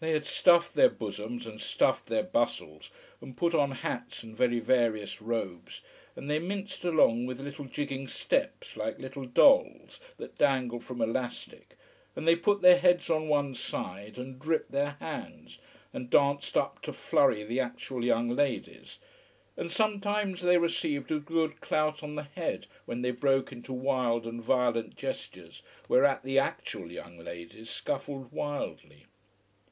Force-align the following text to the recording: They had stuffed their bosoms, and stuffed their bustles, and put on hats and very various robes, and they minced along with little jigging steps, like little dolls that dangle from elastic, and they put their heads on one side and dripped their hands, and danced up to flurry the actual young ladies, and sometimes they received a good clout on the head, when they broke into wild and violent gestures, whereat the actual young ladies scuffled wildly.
They 0.00 0.10
had 0.10 0.26
stuffed 0.26 0.74
their 0.74 0.90
bosoms, 0.90 1.46
and 1.46 1.60
stuffed 1.60 2.06
their 2.06 2.24
bustles, 2.24 2.90
and 3.20 3.36
put 3.36 3.54
on 3.54 3.70
hats 3.70 4.24
and 4.24 4.36
very 4.36 4.58
various 4.58 5.22
robes, 5.22 5.80
and 6.16 6.28
they 6.28 6.40
minced 6.40 6.82
along 6.82 7.26
with 7.26 7.38
little 7.38 7.66
jigging 7.66 8.08
steps, 8.08 8.76
like 8.76 8.98
little 8.98 9.26
dolls 9.26 10.00
that 10.16 10.36
dangle 10.38 10.80
from 10.80 11.00
elastic, 11.00 11.76
and 12.16 12.26
they 12.26 12.34
put 12.34 12.62
their 12.62 12.78
heads 12.80 13.08
on 13.08 13.28
one 13.28 13.54
side 13.54 14.18
and 14.18 14.40
dripped 14.40 14.72
their 14.72 14.96
hands, 14.98 15.60
and 15.92 16.10
danced 16.10 16.56
up 16.56 16.82
to 16.82 16.92
flurry 16.92 17.44
the 17.44 17.60
actual 17.60 18.04
young 18.04 18.28
ladies, 18.28 18.98
and 19.56 19.70
sometimes 19.70 20.42
they 20.42 20.58
received 20.58 21.12
a 21.12 21.20
good 21.20 21.60
clout 21.60 22.02
on 22.02 22.16
the 22.16 22.24
head, 22.24 22.66
when 22.86 23.02
they 23.02 23.12
broke 23.12 23.52
into 23.52 23.72
wild 23.72 24.26
and 24.26 24.42
violent 24.42 24.96
gestures, 24.96 25.62
whereat 25.88 26.24
the 26.24 26.40
actual 26.40 26.90
young 26.90 27.16
ladies 27.18 27.70
scuffled 27.70 28.32
wildly. 28.32 29.04